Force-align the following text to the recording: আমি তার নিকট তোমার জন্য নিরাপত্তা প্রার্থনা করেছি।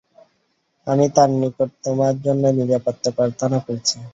আমি 0.87 1.05
তার 1.15 1.29
নিকট 1.35 1.69
তোমার 1.83 2.13
জন্য 2.25 2.43
নিরাপত্তা 2.57 3.09
প্রার্থনা 3.17 3.57
করেছি। 3.65 3.95